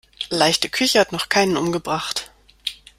[0.31, 2.31] Leichte Küche hat noch keinen umgebracht.